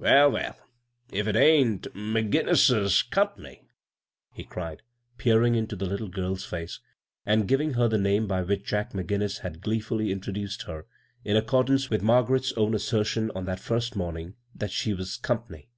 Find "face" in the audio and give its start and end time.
6.44-6.80